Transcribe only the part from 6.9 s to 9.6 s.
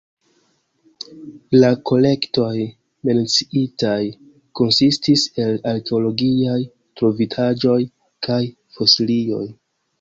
trovitaĵoj kaj fosilioj.